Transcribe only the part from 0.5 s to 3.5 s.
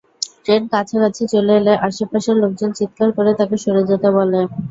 কাছাকাছি চলে এলে আশপাশের লোকজন চিৎকার করে